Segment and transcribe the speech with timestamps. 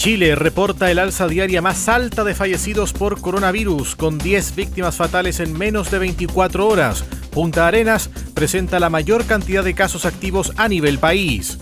[0.00, 5.40] Chile reporta el alza diaria más alta de fallecidos por coronavirus, con 10 víctimas fatales
[5.40, 7.04] en menos de 24 horas.
[7.30, 11.58] Punta Arenas presenta la mayor cantidad de casos activos a nivel país.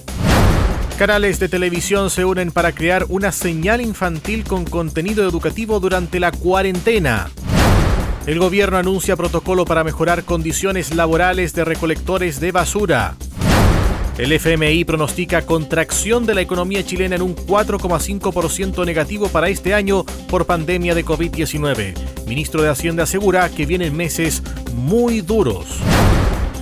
[0.96, 6.30] Canales de televisión se unen para crear una señal infantil con contenido educativo durante la
[6.30, 7.30] cuarentena.
[8.24, 13.16] El gobierno anuncia protocolo para mejorar condiciones laborales de recolectores de basura.
[14.18, 20.04] El FMI pronostica contracción de la economía chilena en un 4,5% negativo para este año
[20.28, 21.94] por pandemia de COVID-19.
[22.26, 24.42] Ministro de Hacienda asegura que vienen meses
[24.74, 25.66] muy duros.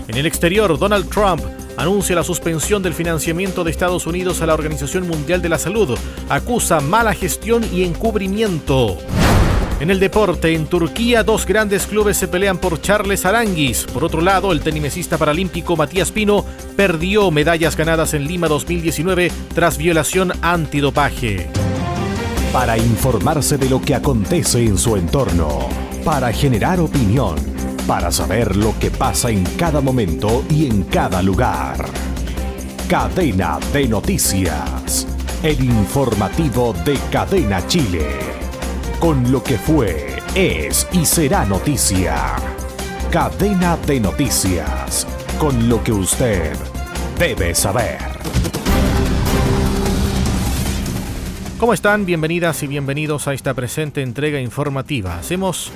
[0.07, 1.41] En el exterior, Donald Trump
[1.79, 5.99] anuncia la suspensión del financiamiento de Estados Unidos a la Organización Mundial de la Salud.
[6.29, 8.99] Acusa mala gestión y encubrimiento.
[9.79, 13.85] En el deporte, en Turquía, dos grandes clubes se pelean por Charles Aranguis.
[13.85, 19.77] Por otro lado, el tenimesista paralímpico Matías Pino perdió medallas ganadas en Lima 2019 tras
[19.77, 21.51] violación antidopaje.
[22.55, 25.69] Para informarse de lo que acontece en su entorno,
[26.07, 27.37] para generar opinión,
[27.87, 31.85] para saber lo que pasa en cada momento y en cada lugar.
[32.89, 35.07] Cadena de noticias.
[35.43, 38.36] El informativo de Cadena Chile
[39.01, 42.37] con lo que fue, es y será noticia.
[43.11, 45.07] Cadena de noticias,
[45.39, 46.57] con lo que usted
[47.19, 47.99] debe saber.
[51.59, 52.05] ¿Cómo están?
[52.05, 55.19] Bienvenidas y bienvenidos a esta presente entrega informativa.
[55.19, 55.71] Hacemos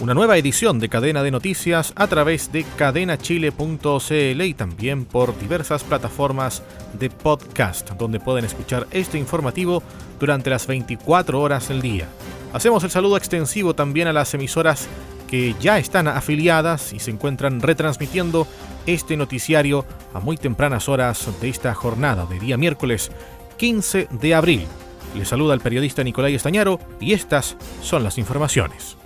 [0.00, 5.84] una nueva edición de Cadena de Noticias a través de cadenachile.cl y también por diversas
[5.84, 6.62] plataformas
[6.98, 9.82] de podcast, donde pueden escuchar este informativo
[10.18, 12.08] durante las 24 horas del día.
[12.52, 14.88] Hacemos el saludo extensivo también a las emisoras
[15.28, 18.48] que ya están afiliadas y se encuentran retransmitiendo
[18.86, 23.12] este noticiario a muy tempranas horas de esta jornada de día miércoles
[23.56, 24.66] 15 de abril.
[25.14, 28.96] Les saluda el periodista Nicolai Estañaro y estas son las informaciones.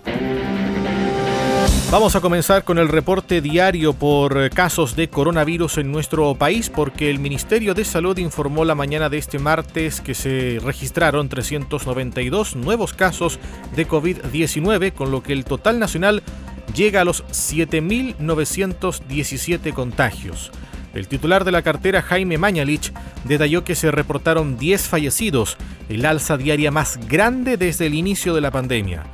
[1.94, 7.08] Vamos a comenzar con el reporte diario por casos de coronavirus en nuestro país porque
[7.08, 12.94] el Ministerio de Salud informó la mañana de este martes que se registraron 392 nuevos
[12.94, 13.38] casos
[13.76, 16.24] de COVID-19, con lo que el total nacional
[16.74, 20.50] llega a los 7.917 contagios.
[20.94, 22.92] El titular de la cartera, Jaime Mañalich,
[23.22, 25.56] detalló que se reportaron 10 fallecidos,
[25.88, 29.04] el alza diaria más grande desde el inicio de la pandemia.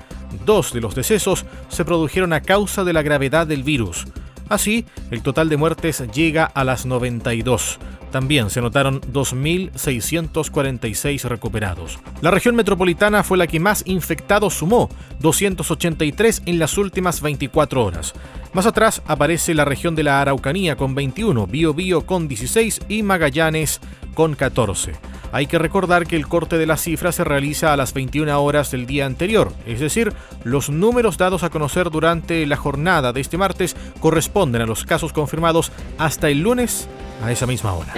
[0.45, 4.07] Dos de los decesos se produjeron a causa de la gravedad del virus.
[4.49, 7.79] Así, el total de muertes llega a las 92.
[8.11, 12.01] También se notaron 2.646 recuperados.
[12.21, 14.89] La región metropolitana fue la que más infectados sumó,
[15.21, 18.15] 283 en las últimas 24 horas.
[18.53, 23.81] Más atrás aparece la región de la Araucanía con 21, Biobío con 16 y Magallanes
[24.15, 24.95] con 14.
[25.33, 28.71] Hay que recordar que el corte de las cifras se realiza a las 21 horas
[28.71, 30.13] del día anterior, es decir,
[30.45, 35.13] los números dados a conocer durante la jornada de este martes corresponden a los casos
[35.13, 36.89] confirmados hasta el lunes
[37.23, 37.95] a esa misma hora.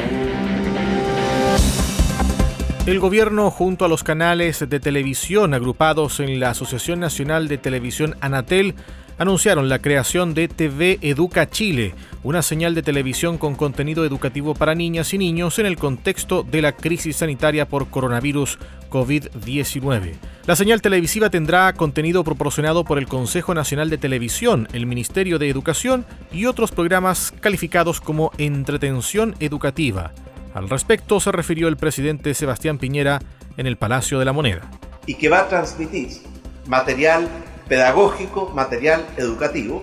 [2.85, 8.17] El gobierno junto a los canales de televisión agrupados en la Asociación Nacional de Televisión
[8.21, 8.75] Anatel
[9.23, 11.95] anunciaron la creación de TV Educa Chile,
[12.25, 16.61] una señal de televisión con contenido educativo para niñas y niños en el contexto de
[16.61, 18.59] la crisis sanitaria por coronavirus
[18.91, 20.15] COVID-19.
[20.47, 25.49] La señal televisiva tendrá contenido proporcionado por el Consejo Nacional de Televisión, el Ministerio de
[25.49, 30.13] Educación y otros programas calificados como entretención educativa.
[30.53, 33.23] Al respecto se refirió el presidente Sebastián Piñera
[33.57, 34.69] en el Palacio de la Moneda.
[35.07, 36.09] Y que va a transmitir
[36.67, 37.29] material
[37.73, 39.83] pedagógico, material educativo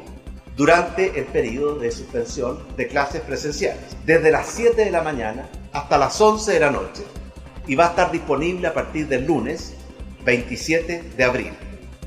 [0.55, 5.97] durante el periodo de suspensión de clases presenciales, desde las 7 de la mañana hasta
[5.97, 7.01] las 11 de la noche,
[7.65, 9.73] y va a estar disponible a partir del lunes
[10.23, 11.49] 27 de abril.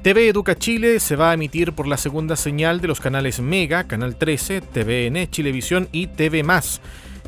[0.02, 3.88] TV Educa Chile se va a emitir por la segunda señal de los canales Mega,
[3.88, 6.44] Canal 13, TVN, Chilevisión y TV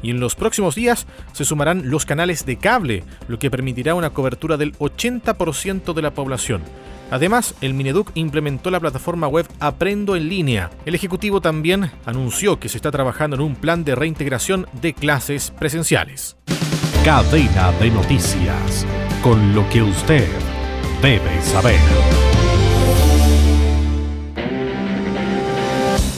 [0.00, 4.10] y en los próximos días se sumarán los canales de cable, lo que permitirá una
[4.10, 6.62] cobertura del 80% de la población.
[7.10, 10.70] Además, el Mineduc implementó la plataforma web Aprendo en línea.
[10.84, 15.50] El Ejecutivo también anunció que se está trabajando en un plan de reintegración de clases
[15.50, 16.36] presenciales.
[17.04, 18.86] Cadena de noticias,
[19.22, 20.28] con lo que usted
[21.02, 22.33] debe saber.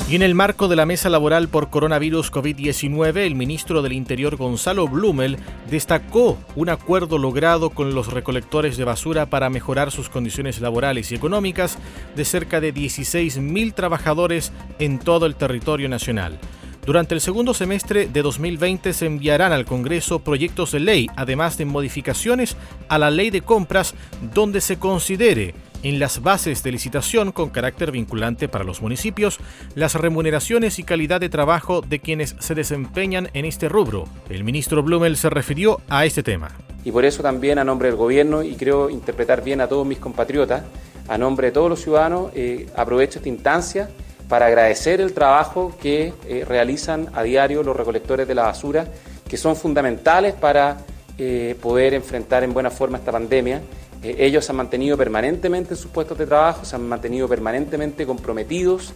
[0.08, 4.36] Y en el marco de la mesa laboral por coronavirus COVID-19, el ministro del Interior
[4.36, 5.36] Gonzalo Blumel
[5.68, 11.16] destacó un acuerdo logrado con los recolectores de basura para mejorar sus condiciones laborales y
[11.16, 11.76] económicas
[12.14, 16.38] de cerca de 16.000 trabajadores en todo el territorio nacional.
[16.86, 21.64] Durante el segundo semestre de 2020 se enviarán al Congreso proyectos de ley, además de
[21.64, 22.56] modificaciones
[22.88, 23.96] a la ley de compras,
[24.32, 25.52] donde se considere
[25.82, 29.38] en las bases de licitación con carácter vinculante para los municipios
[29.74, 34.04] las remuneraciones y calidad de trabajo de quienes se desempeñan en este rubro.
[34.28, 36.50] El ministro Blumel se refirió a este tema.
[36.84, 39.98] Y por eso también a nombre del gobierno, y creo interpretar bien a todos mis
[39.98, 40.62] compatriotas,
[41.08, 43.88] a nombre de todos los ciudadanos, eh, aprovecho esta instancia
[44.28, 48.86] para agradecer el trabajo que eh, realizan a diario los recolectores de la basura,
[49.28, 50.78] que son fundamentales para
[51.18, 53.62] eh, poder enfrentar en buena forma esta pandemia
[54.10, 58.92] eh, ellos han mantenido permanentemente en sus puestos de trabajo, se han mantenido permanentemente comprometidos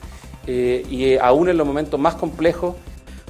[0.47, 2.77] eh, y eh, aún en los momentos más complejos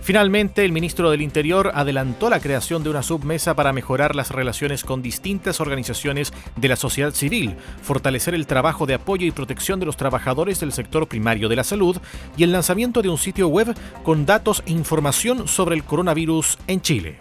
[0.02, 4.82] Finalmente, el ministro del Interior adelantó la creación de una submesa para mejorar las relaciones
[4.82, 9.84] con distintas organizaciones de la sociedad civil, fortalecer el trabajo de apoyo y protección de
[9.84, 11.98] los trabajadores del sector primario de la salud
[12.36, 16.80] y el lanzamiento de un sitio web con datos e información sobre el coronavirus en
[16.80, 17.18] Chile.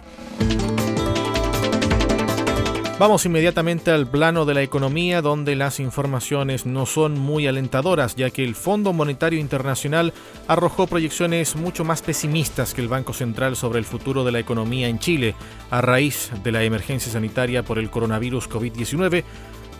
[2.99, 8.29] Vamos inmediatamente al plano de la economía, donde las informaciones no son muy alentadoras, ya
[8.29, 10.13] que el Fondo Monetario Internacional
[10.49, 14.89] arrojó proyecciones mucho más pesimistas que el Banco Central sobre el futuro de la economía
[14.89, 15.33] en Chile,
[15.71, 19.23] a raíz de la emergencia sanitaria por el coronavirus COVID-19,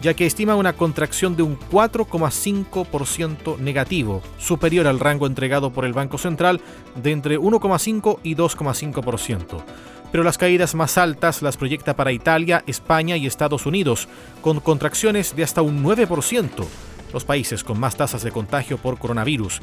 [0.01, 5.91] ya que estima una contracción de un 4,5% negativo, superior al rango entregado por el
[5.91, 6.61] Banco Central
[6.95, 9.61] de entre 1,5 y 2,5%
[10.11, 14.07] pero las caídas más altas las proyecta para Italia, España y Estados Unidos,
[14.41, 16.65] con contracciones de hasta un 9%,
[17.13, 19.61] los países con más tasas de contagio por coronavirus.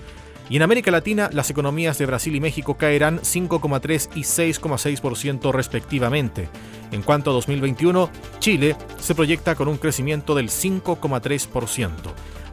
[0.48, 6.48] Y en América Latina, las economías de Brasil y México caerán 5,3 y 6,6% respectivamente.
[6.92, 8.08] En cuanto a 2021,
[8.38, 11.90] Chile se proyecta con un crecimiento del 5,3%.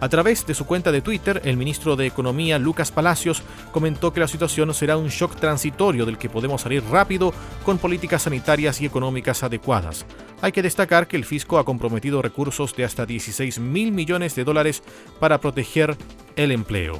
[0.03, 3.41] A través de su cuenta de Twitter, el ministro de Economía, Lucas Palacios,
[3.71, 7.33] comentó que la situación será un shock transitorio del que podemos salir rápido
[7.63, 10.05] con políticas sanitarias y económicas adecuadas.
[10.41, 14.43] Hay que destacar que el fisco ha comprometido recursos de hasta 16 mil millones de
[14.43, 14.83] dólares
[15.21, 15.95] para proteger
[16.35, 16.99] el empleo.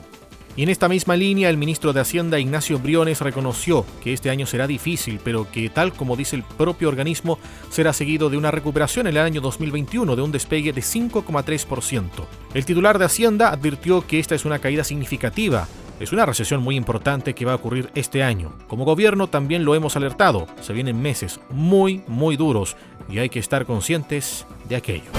[0.56, 4.46] Y en esta misma línea, el ministro de Hacienda Ignacio Briones reconoció que este año
[4.46, 7.40] será difícil, pero que tal como dice el propio organismo,
[7.72, 12.10] será seguido de una recuperación en el año 2021 de un despegue de 5,3%.
[12.54, 15.68] El titular de Hacienda advirtió que esta es una caída significativa,
[16.00, 18.54] es una recesión muy importante que va a ocurrir este año.
[18.68, 22.76] Como gobierno también lo hemos alertado, se vienen meses muy, muy duros
[23.10, 25.10] y hay que estar conscientes de aquello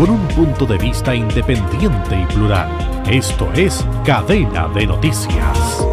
[0.00, 2.70] con un punto de vista independiente y plural.
[3.06, 5.86] Esto es Cadena de Noticias.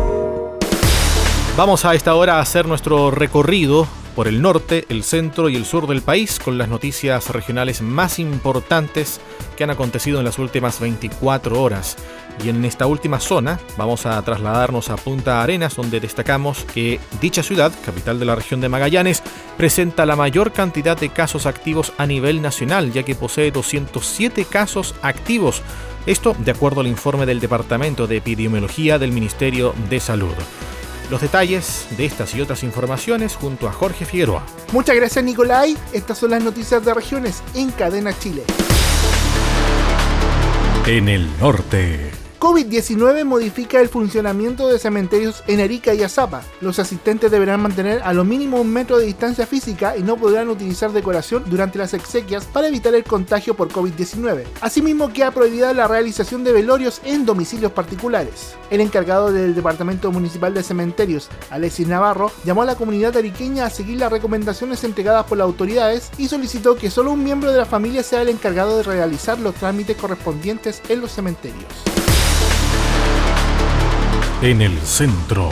[1.58, 3.86] Vamos a esta hora a hacer nuestro recorrido
[4.18, 8.18] por el norte, el centro y el sur del país con las noticias regionales más
[8.18, 9.22] importantes
[9.56, 11.98] que han acontecido en las últimas 24 horas.
[12.44, 17.44] Y en esta última zona vamos a trasladarnos a Punta Arenas, donde destacamos que dicha
[17.44, 19.22] ciudad, capital de la región de Magallanes,
[19.56, 24.96] presenta la mayor cantidad de casos activos a nivel nacional, ya que posee 207 casos
[25.04, 25.62] activos.
[26.08, 30.34] Esto de acuerdo al informe del Departamento de Epidemiología del Ministerio de Salud.
[31.10, 34.44] Los detalles de estas y otras informaciones junto a Jorge Figueroa.
[34.74, 35.78] Muchas gracias Nicolai.
[35.94, 38.44] Estas son las noticias de regiones en Cadena Chile.
[40.86, 42.17] En el norte.
[42.40, 46.44] COVID-19 modifica el funcionamiento de cementerios en Arica y Azapa.
[46.62, 50.48] Los asistentes deberán mantener a lo mínimo un metro de distancia física y no podrán
[50.50, 54.44] utilizar decoración durante las exequias para evitar el contagio por COVID-19.
[54.62, 58.54] Asimismo, queda prohibida la realización de velorios en domicilios particulares.
[58.70, 63.72] El encargado del Departamento Municipal de Cementerios, Alexis Navarro, llamó a la comunidad ariqueña a
[63.72, 67.66] seguir las recomendaciones entregadas por las autoridades y solicitó que solo un miembro de la
[67.66, 71.66] familia sea el encargado de realizar los trámites correspondientes en los cementerios
[74.42, 75.50] en el centro.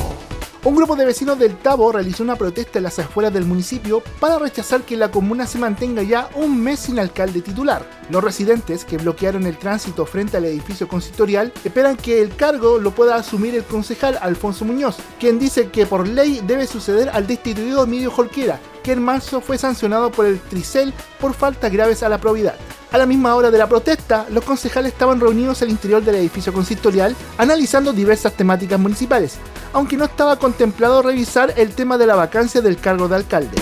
[0.64, 4.38] Un grupo de vecinos del Tabo realizó una protesta en las afueras del municipio para
[4.38, 7.88] rechazar que la comuna se mantenga ya un mes sin alcalde titular.
[8.10, 12.92] Los residentes que bloquearon el tránsito frente al edificio consistorial esperan que el cargo lo
[12.92, 17.84] pueda asumir el concejal Alfonso Muñoz, quien dice que por ley debe suceder al destituido
[17.84, 22.20] Emilio Jolquera, que en marzo fue sancionado por el Tricel por faltas graves a la
[22.20, 22.56] probidad.
[22.96, 26.54] A la misma hora de la protesta, los concejales estaban reunidos al interior del edificio
[26.54, 29.38] consistorial analizando diversas temáticas municipales,
[29.74, 33.58] aunque no estaba contemplado revisar el tema de la vacancia del cargo de alcalde.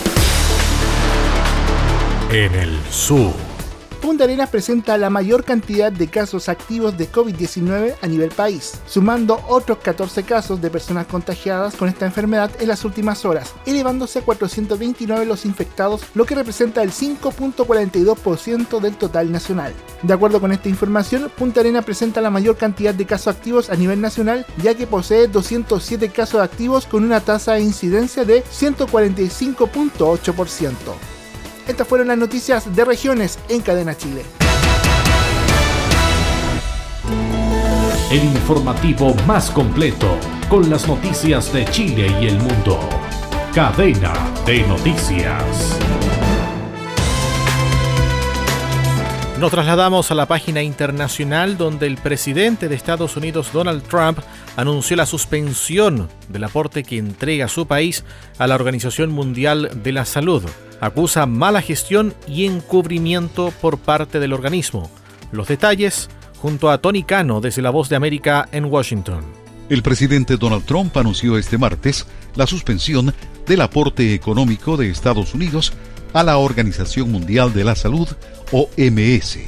[2.30, 3.53] En el sur.
[4.04, 9.40] Punta Arenas presenta la mayor cantidad de casos activos de COVID-19 a nivel país, sumando
[9.48, 14.24] otros 14 casos de personas contagiadas con esta enfermedad en las últimas horas, elevándose a
[14.24, 19.72] 429 los infectados, lo que representa el 5.42% del total nacional.
[20.02, 23.78] De acuerdo con esta información, Punta Arenas presenta la mayor cantidad de casos activos a
[23.78, 31.13] nivel nacional, ya que posee 207 casos activos con una tasa de incidencia de 145.8%.
[31.68, 34.26] Estas fueron las noticias de regiones en Cadena Chile.
[38.12, 40.18] El informativo más completo
[40.50, 42.80] con las noticias de Chile y el mundo.
[43.54, 44.14] Cadena
[44.46, 45.80] de noticias.
[49.44, 54.20] Nos trasladamos a la página internacional donde el presidente de Estados Unidos, Donald Trump,
[54.56, 58.06] anunció la suspensión del aporte que entrega su país
[58.38, 60.44] a la Organización Mundial de la Salud.
[60.80, 64.90] Acusa mala gestión y encubrimiento por parte del organismo.
[65.34, 69.26] Los detalles junto a Tony Cano desde La Voz de América en Washington.
[69.68, 73.14] El presidente Donald Trump anunció este martes la suspensión
[73.46, 75.74] del aporte económico de Estados Unidos
[76.14, 78.08] a la Organización Mundial de la Salud,
[78.52, 79.40] OMS.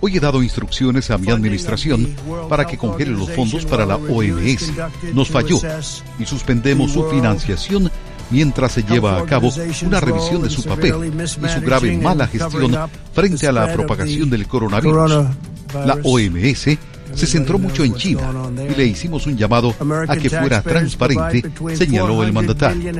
[0.00, 2.16] Hoy he dado instrucciones a mi administración
[2.48, 4.72] para que congele los fondos para la OMS.
[5.12, 5.60] Nos falló
[6.18, 7.90] y suspendemos su financiación
[8.30, 9.52] mientras se lleva a cabo
[9.84, 12.74] una revisión de su papel y su grave mala gestión
[13.12, 15.26] frente a la propagación del coronavirus.
[15.74, 16.78] La OMS
[17.14, 18.32] se centró mucho en China
[18.68, 19.74] y le hicimos un llamado
[20.08, 21.42] a que fuera transparente,
[21.74, 22.92] señaló el mandatario.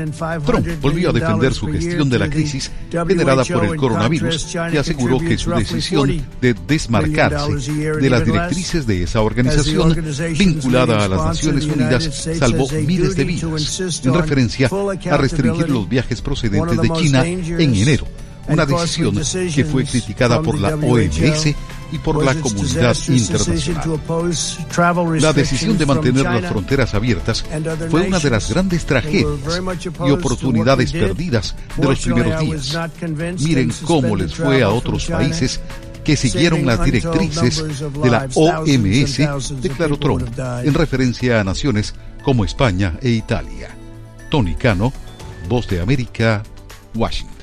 [0.44, 5.18] Trump volvió a defender su gestión de la crisis generada por el coronavirus y aseguró
[5.18, 9.96] que su decisión de desmarcarse de las directrices de esa organización
[10.38, 14.70] vinculada a las Naciones Unidas salvó miles de vidas, en referencia
[15.10, 18.06] a restringir los viajes procedentes de China en enero
[18.48, 19.14] una decisión
[19.54, 21.54] que fue criticada por la OMS
[21.94, 24.00] y por la comunidad internacional.
[25.20, 27.44] La decisión de mantener las fronteras abiertas
[27.88, 29.62] fue una de las grandes tragedias
[30.04, 32.76] y oportunidades perdidas de los primeros días.
[33.40, 35.60] Miren cómo les fue a otros países
[36.04, 37.64] que siguieron las directrices
[38.02, 40.28] de la OMS, declaró Trump,
[40.64, 43.70] en referencia a naciones como España e Italia.
[44.30, 44.92] Tony Cano,
[45.48, 46.42] Voz de América,
[46.94, 47.33] Washington.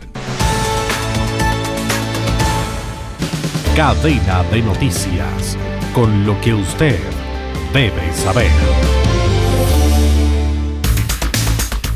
[3.76, 5.58] Cadena de noticias,
[5.96, 7.00] con lo que usted
[7.74, 8.52] debe saber.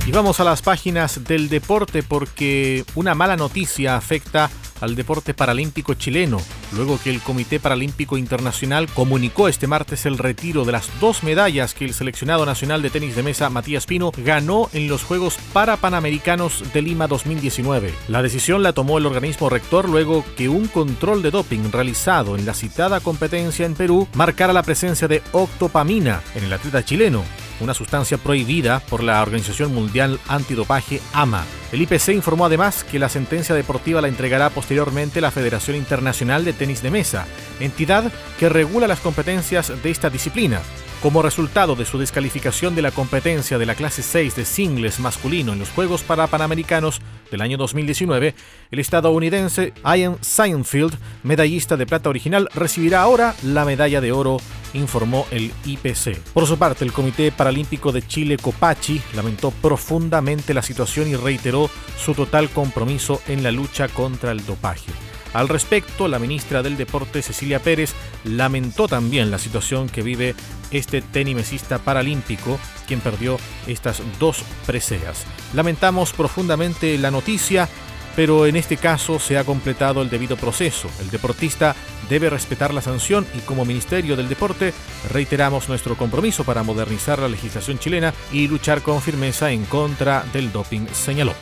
[0.07, 4.49] Y vamos a las páginas del deporte porque una mala noticia afecta
[4.81, 6.41] al deporte paralímpico chileno,
[6.73, 11.73] luego que el Comité Paralímpico Internacional comunicó este martes el retiro de las dos medallas
[11.73, 16.63] que el seleccionado nacional de tenis de mesa Matías Pino ganó en los Juegos Parapanamericanos
[16.73, 17.93] de Lima 2019.
[18.07, 22.45] La decisión la tomó el organismo rector luego que un control de doping realizado en
[22.45, 27.23] la citada competencia en Perú marcara la presencia de octopamina en el atleta chileno,
[27.59, 31.43] una sustancia prohibida por la Organización Mundial Antidopaje AMA.
[31.71, 36.53] El IPC informó además que la sentencia deportiva la entregará posteriormente la Federación Internacional de
[36.53, 37.25] Tenis de Mesa,
[37.59, 40.61] entidad que regula las competencias de esta disciplina.
[41.05, 45.53] Como resultado de su descalificación de la competencia de la clase 6 de singles masculino
[45.53, 48.33] en los Juegos Parapanamericanos del año 2019,
[48.71, 54.37] el estadounidense Ian Seinfeld, medallista de plata original, recibirá ahora la medalla de oro,
[54.73, 56.17] informó el IPC.
[56.33, 61.69] Por su parte, el Comité Paralímpico de Chile, Copachi, lamentó profundamente la situación y reiteró
[62.03, 64.91] su total compromiso en la lucha contra el dopaje.
[65.35, 70.33] Al respecto, la ministra del Deporte, Cecilia Pérez, lamentó también la situación que vive
[70.71, 73.37] este tenimesista paralímpico, quien perdió
[73.67, 75.25] estas dos preseas.
[75.53, 77.67] Lamentamos profundamente la noticia,
[78.15, 80.89] pero en este caso se ha completado el debido proceso.
[81.01, 81.75] El deportista
[82.09, 84.73] debe respetar la sanción y como Ministerio del Deporte
[85.11, 90.53] reiteramos nuestro compromiso para modernizar la legislación chilena y luchar con firmeza en contra del
[90.53, 91.33] doping, señaló.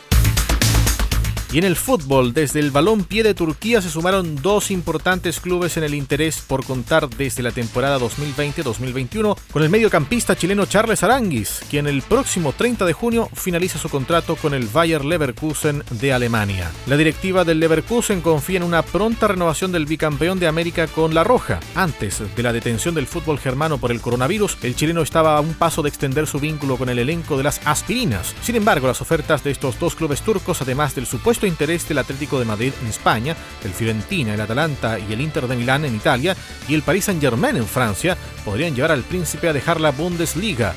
[1.54, 5.76] Y en el fútbol, desde el balón pie de Turquía se sumaron dos importantes clubes
[5.76, 11.60] en el interés por contar desde la temporada 2020-2021 con el mediocampista chileno Charles Aranguis,
[11.70, 16.72] quien el próximo 30 de junio finaliza su contrato con el Bayer Leverkusen de Alemania.
[16.88, 21.22] La directiva del Leverkusen confía en una pronta renovación del bicampeón de América con La
[21.22, 21.60] Roja.
[21.76, 25.54] Antes de la detención del fútbol germano por el coronavirus, el chileno estaba a un
[25.54, 28.34] paso de extender su vínculo con el elenco de las aspirinas.
[28.42, 32.38] Sin embargo, las ofertas de estos dos clubes turcos, además del supuesto interés del Atlético
[32.38, 36.36] de Madrid en España, el Fiorentina, el Atalanta y el Inter de Milán en Italia
[36.68, 40.74] y el Paris Saint-Germain en Francia podrían llevar al príncipe a dejar la Bundesliga.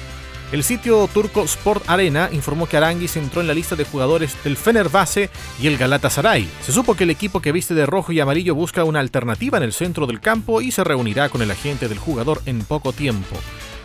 [0.52, 4.56] El sitio turco Sport Arena informó que Aranguis entró en la lista de jugadores del
[4.56, 5.30] Fenerbahce
[5.62, 6.48] y el Galatasaray.
[6.66, 9.66] Se supo que el equipo que viste de rojo y amarillo busca una alternativa en
[9.66, 13.36] el centro del campo y se reunirá con el agente del jugador en poco tiempo.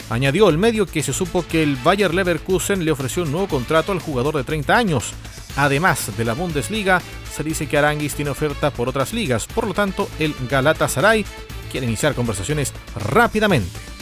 [0.08, 3.90] Añadió el medio que se supo que el Bayer Leverkusen le ofreció un nuevo contrato
[3.90, 5.14] al jugador de 30 años.
[5.56, 7.00] Además de la Bundesliga,
[7.32, 11.24] se dice que Aranguis tiene oferta por otras ligas, por lo tanto el Galatasaray
[11.70, 13.92] quiere iniciar conversaciones rápidamente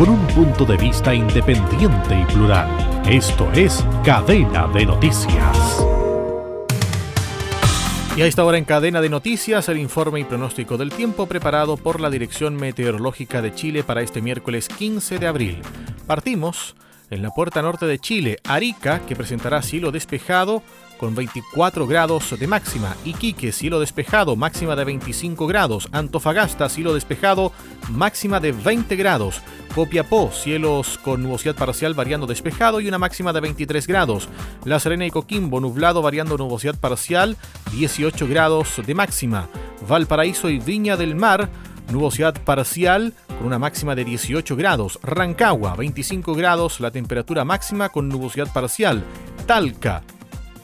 [0.00, 2.68] con un punto de vista independiente y plural.
[3.04, 5.84] Esto es Cadena de Noticias.
[8.16, 11.76] Y a esta hora en Cadena de Noticias, el informe y pronóstico del tiempo preparado
[11.76, 15.62] por la Dirección Meteorológica de Chile para este miércoles 15 de abril.
[16.06, 16.76] Partimos
[17.10, 20.62] en la puerta norte de Chile, Arica, que presentará cielo despejado
[21.00, 22.94] con 24 grados de máxima.
[23.04, 25.88] Iquique, cielo despejado, máxima de 25 grados.
[25.92, 27.52] Antofagasta, cielo despejado,
[27.88, 29.40] máxima de 20 grados.
[29.74, 34.28] Copiapó, cielos con nubosidad parcial variando despejado y una máxima de 23 grados.
[34.64, 37.36] La Serena y Coquimbo, nublado variando nubosidad parcial,
[37.72, 39.48] 18 grados de máxima.
[39.88, 41.48] Valparaíso y Viña del Mar,
[41.90, 44.98] nubosidad parcial con una máxima de 18 grados.
[45.02, 49.04] Rancagua, 25 grados, la temperatura máxima con nubosidad parcial.
[49.46, 50.02] Talca,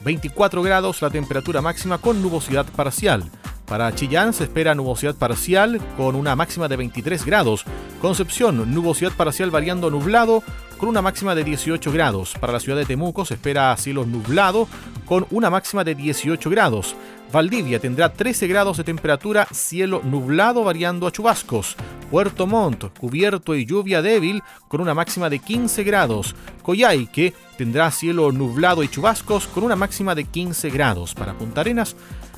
[0.03, 3.29] 24 grados la temperatura máxima con nubosidad parcial.
[3.65, 7.65] Para Chillán se espera nubosidad parcial con una máxima de 23 grados.
[8.01, 10.41] Concepción, nubosidad parcial variando nublado
[10.77, 12.35] con una máxima de 18 grados.
[12.39, 14.69] Para la ciudad de Temuco se espera cielo nublado
[15.05, 16.95] con una máxima de 18 grados.
[17.31, 21.75] Valdivia tendrá 13 grados de temperatura, cielo nublado variando a chubascos.
[22.09, 26.35] Puerto Montt, cubierto y lluvia débil con una máxima de 15 grados.
[26.63, 31.13] Coyhaique tendrá cielo nublado y chubascos con una máxima de 15 grados.
[31.13, 31.97] Para Punta Arenas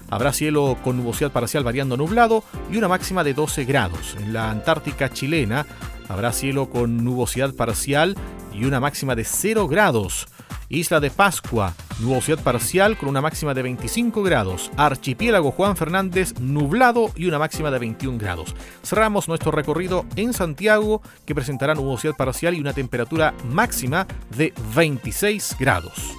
[0.10, 4.16] habrá cielo con nubosidad parcial variando nublado y una máxima de 12 grados.
[4.20, 5.68] En la Antártica chilena
[6.08, 8.16] habrá cielo con nubosidad parcial
[8.52, 10.28] y una máxima de 0 grados.
[10.70, 14.72] Isla de Pascua, nubosidad parcial con una máxima de 25 grados.
[14.78, 18.56] Archipiélago Juan Fernández, nublado y una máxima de 21 grados.
[18.84, 24.06] Cerramos nuestro recorrido en Santiago, que presentará nubosidad parcial y una temperatura máxima
[24.38, 26.16] de 26 grados.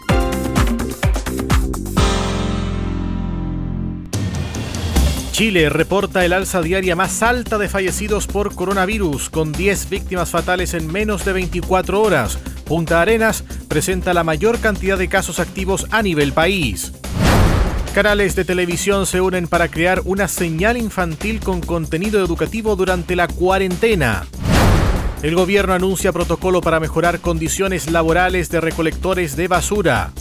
[5.41, 10.75] Chile reporta el alza diaria más alta de fallecidos por coronavirus, con 10 víctimas fatales
[10.75, 12.37] en menos de 24 horas.
[12.67, 16.93] Punta Arenas presenta la mayor cantidad de casos activos a nivel país.
[17.95, 23.27] Canales de televisión se unen para crear una señal infantil con contenido educativo durante la
[23.27, 24.27] cuarentena.
[25.23, 30.13] El gobierno anuncia protocolo para mejorar condiciones laborales de recolectores de basura.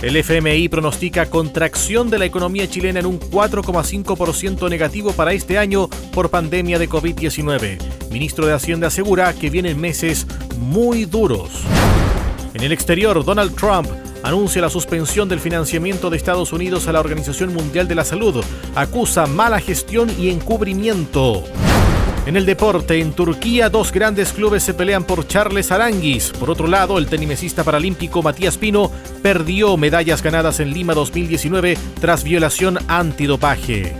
[0.00, 5.88] El FMI pronostica contracción de la economía chilena en un 4,5% negativo para este año
[6.12, 7.78] por pandemia de COVID-19.
[8.12, 11.64] Ministro de Hacienda asegura que vienen meses muy duros.
[12.54, 13.88] En el exterior, Donald Trump
[14.22, 18.44] anuncia la suspensión del financiamiento de Estados Unidos a la Organización Mundial de la Salud.
[18.76, 21.42] Acusa mala gestión y encubrimiento.
[22.28, 26.28] En el deporte, en Turquía, dos grandes clubes se pelean por Charles Aranguis.
[26.38, 32.24] Por otro lado, el tenimesista paralímpico Matías Pino perdió medallas ganadas en Lima 2019 tras
[32.24, 33.96] violación antidopaje.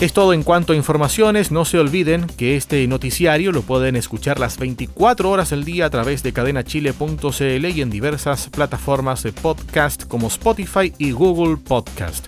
[0.00, 1.50] Es todo en cuanto a informaciones.
[1.50, 5.90] No se olviden que este noticiario lo pueden escuchar las 24 horas del día a
[5.90, 12.26] través de cadenachile.cl y en diversas plataformas de podcast como Spotify y Google Podcast.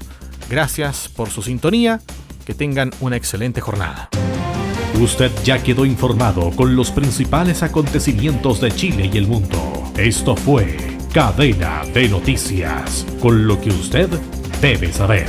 [0.50, 2.02] Gracias por su sintonía.
[2.44, 4.10] Que tengan una excelente jornada.
[5.00, 9.58] Usted ya quedó informado con los principales acontecimientos de Chile y el mundo.
[9.96, 10.76] Esto fue
[11.12, 14.08] Cadena de Noticias, con lo que usted
[14.60, 15.26] debe saber.